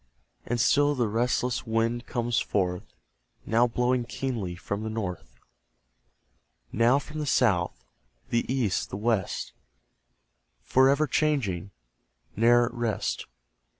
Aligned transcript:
And 0.47 0.59
still 0.59 0.95
the 0.95 1.07
restless 1.07 1.67
wind 1.67 2.07
comes 2.07 2.39
forth, 2.39 2.95
Now 3.45 3.67
blowing 3.67 4.05
keenly 4.05 4.55
from 4.55 4.81
the 4.81 4.89
North; 4.89 5.39
Now 6.71 6.97
from 6.97 7.19
the 7.19 7.27
South, 7.27 7.85
the 8.31 8.51
East, 8.51 8.89
the 8.89 8.97
West, 8.97 9.53
For 10.63 10.89
ever 10.89 11.05
changing, 11.05 11.69
ne'er 12.35 12.65
at 12.65 12.73
rest. 12.73 13.27